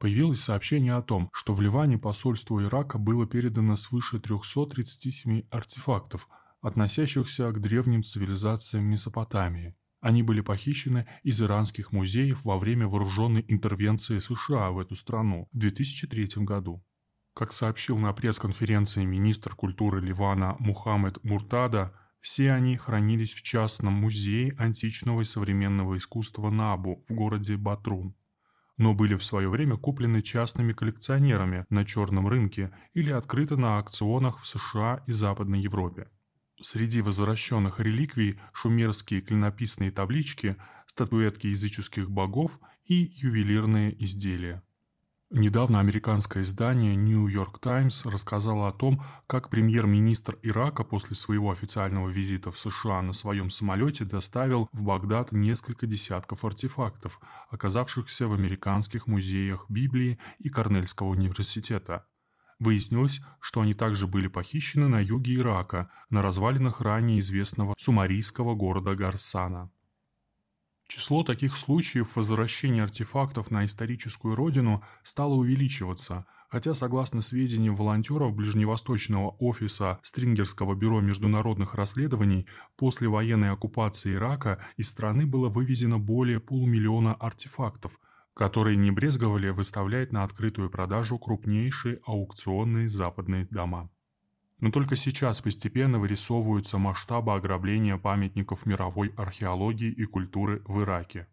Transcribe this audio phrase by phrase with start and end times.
[0.00, 6.26] Появилось сообщение о том, что в Ливане посольству Ирака было передано свыше 337 артефактов,
[6.62, 9.76] относящихся к древним цивилизациям Месопотамии.
[10.00, 15.58] Они были похищены из иранских музеев во время вооруженной интервенции США в эту страну в
[15.58, 16.82] 2003 году.
[17.34, 24.54] Как сообщил на пресс-конференции министр культуры Ливана Мухаммед Муртада, все они хранились в частном музее
[24.58, 28.14] античного и современного искусства Набу в городе Батрун,
[28.80, 34.40] но были в свое время куплены частными коллекционерами на черном рынке или открыты на аукционах
[34.40, 36.08] в США и Западной Европе.
[36.62, 44.62] Среди возвращенных реликвий шумерские клинописные таблички, статуэтки языческих богов и ювелирные изделия.
[45.32, 52.08] Недавно американское издание New York Times рассказало о том, как премьер-министр Ирака после своего официального
[52.08, 59.06] визита в США на своем самолете доставил в Багдад несколько десятков артефактов, оказавшихся в американских
[59.06, 62.06] музеях Библии и Корнельского университета.
[62.58, 68.96] Выяснилось, что они также были похищены на юге Ирака, на развалинах ранее известного сумарийского города
[68.96, 69.70] Гарсана.
[70.90, 79.30] Число таких случаев возвращения артефактов на историческую родину стало увеличиваться, хотя, согласно сведениям волонтеров Ближневосточного
[79.38, 87.14] офиса Стрингерского бюро международных расследований, после военной оккупации Ирака из страны было вывезено более полумиллиона
[87.14, 88.00] артефактов,
[88.34, 93.90] которые не брезговали выставлять на открытую продажу крупнейшие аукционные западные дома.
[94.60, 101.26] Но только сейчас постепенно вырисовываются масштабы ограбления памятников мировой археологии и культуры в Ираке.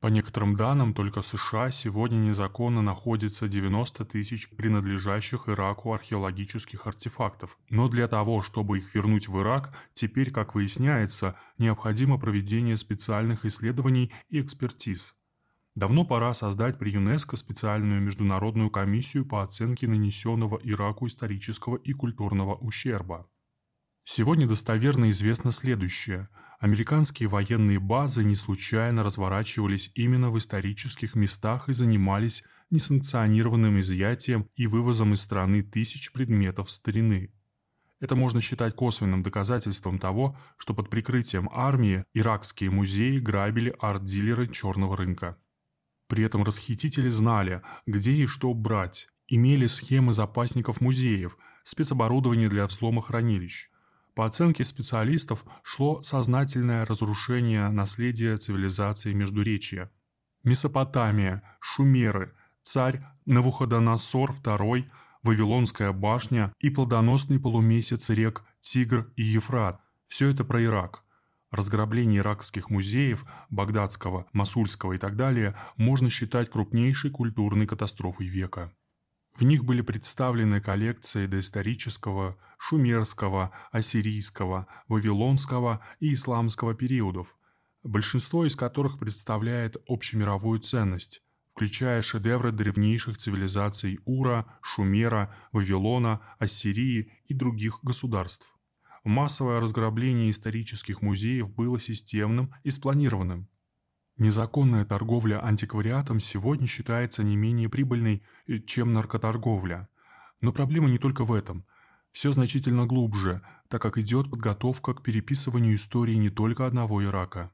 [0.00, 7.58] По некоторым данным, только США сегодня незаконно находится 90 тысяч принадлежащих Ираку археологических артефактов.
[7.68, 14.10] Но для того, чтобы их вернуть в Ирак, теперь, как выясняется, необходимо проведение специальных исследований
[14.30, 15.14] и экспертиз–
[15.80, 22.54] Давно пора создать при ЮНЕСКО специальную международную комиссию по оценке нанесенного Ираку исторического и культурного
[22.54, 23.30] ущерба.
[24.04, 26.28] Сегодня достоверно известно следующее.
[26.58, 34.66] Американские военные базы не случайно разворачивались именно в исторических местах и занимались несанкционированным изъятием и
[34.66, 37.32] вывозом из страны тысяч предметов старины.
[38.00, 44.94] Это можно считать косвенным доказательством того, что под прикрытием армии иракские музеи грабили арт-дилеры черного
[44.98, 45.38] рынка.
[46.10, 53.00] При этом расхитители знали, где и что брать, имели схемы запасников музеев, спецоборудование для взлома
[53.00, 53.70] хранилищ.
[54.16, 59.88] По оценке специалистов шло сознательное разрушение наследия цивилизации Междуречья.
[60.42, 64.86] Месопотамия, Шумеры, царь Навуходоносор II,
[65.22, 71.04] Вавилонская башня и плодоносный полумесяц рек Тигр и Ефрат– все это про Ирак–
[71.50, 78.72] Разграбление иракских музеев, багдадского, масульского и так далее можно считать крупнейшей культурной катастрофой века.
[79.34, 87.36] В них были представлены коллекции доисторического, шумерского, ассирийского, вавилонского и исламского периодов,
[87.82, 91.22] большинство из которых представляет общемировую ценность,
[91.52, 98.54] включая шедевры древнейших цивилизаций Ура, Шумера, Вавилона, Ассирии и других государств.
[99.04, 103.48] Массовое разграбление исторических музеев было системным и спланированным.
[104.18, 109.88] Незаконная торговля антиквариатом сегодня считается не менее прибыльной, э, чем наркоторговля.
[110.42, 111.64] Но проблема не только в этом.
[112.12, 117.50] Все значительно глубже, так как идет подготовка к переписыванию истории не только одного Ирака.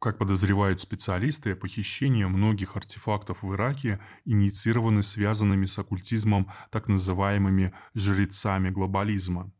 [0.00, 8.70] Как подозревают специалисты, похищение многих артефактов в Ираке инициированы связанными с оккультизмом так называемыми «жрецами
[8.70, 9.52] глобализма».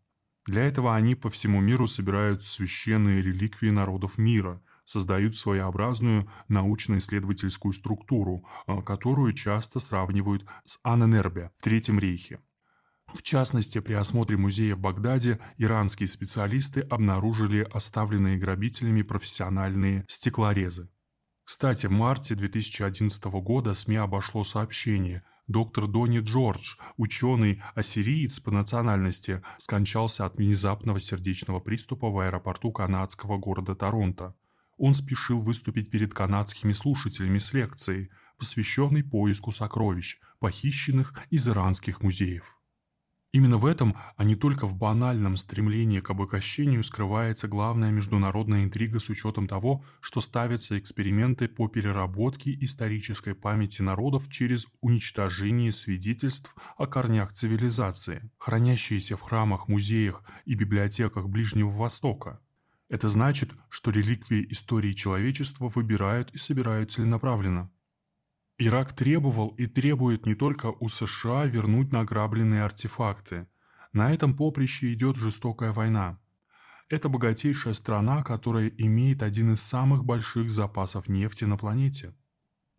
[0.46, 8.44] Для этого они по всему миру собирают священные реликвии народов мира, создают своеобразную научно-исследовательскую структуру,
[8.66, 12.40] а, которую часто сравнивают с Аненербе в Третьем рейхе.
[13.14, 20.90] В частности, при осмотре музея в Багдаде иранские специалисты обнаружили оставленные грабителями профессиональные стеклорезы.
[21.44, 30.24] Кстати, в марте 2011 года СМИ обошло сообщение– Доктор Донни Джордж, ученый-ассириец по национальности, скончался
[30.24, 34.34] от внезапного сердечного приступа в аэропорту канадского города Торонто.
[34.78, 38.08] Он спешил выступить перед канадскими слушателями с лекцией,
[38.38, 42.58] посвященной поиску сокровищ, похищенных из иранских музеев.
[43.34, 49.00] Именно в этом, а не только в банальном стремлении к обогащению скрывается главная международная интрига
[49.00, 56.86] с учетом того, что ставятся эксперименты по переработке исторической памяти народов через уничтожение свидетельств о
[56.86, 62.38] корнях цивилизации, хранящиеся в храмах, музеях и библиотеках Ближнего Востока.
[62.88, 67.68] Это значит, что реликвии истории человечества выбирают и собирают целенаправленно.
[68.56, 73.48] Ирак требовал и требует не только у США вернуть награбленные артефакты.
[73.92, 76.20] На этом поприще идет жестокая война.
[76.88, 82.14] Это богатейшая страна, которая имеет один из самых больших запасов нефти на планете.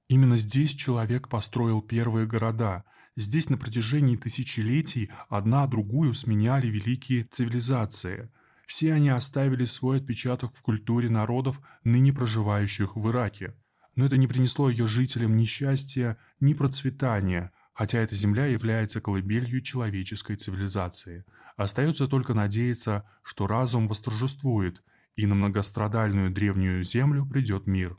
[0.07, 2.86] Именно здесь человек построил первые города.
[3.18, 8.31] Здесь на протяжении тысячелетий одна другую сменяли великие цивилизации.
[8.66, 13.56] Все они оставили свой отпечаток в культуре народов, ныне проживающих в Ираке–
[13.95, 19.62] но это не принесло ее жителям ни счастья, ни процветания, хотя эта земля является колыбелью
[19.62, 21.25] человеческой цивилизации.
[21.56, 24.83] Остается только надеяться, что разум восторжествует,
[25.15, 27.97] и на многострадальную древнюю землю придет мир.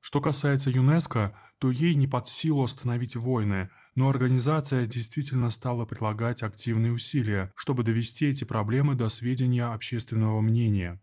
[0.00, 6.42] Что касается ЮНЕСКО, то ей не под силу остановить войны, но организация действительно стала прилагать
[6.42, 11.00] активные усилия, чтобы довести эти проблемы до сведения общественного мнения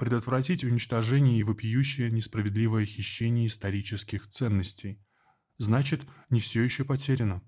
[0.00, 4.98] предотвратить уничтожение и вопиющее несправедливое хищение исторических ценностей.
[5.58, 6.00] Значит,
[6.30, 7.42] не все еще потеряно.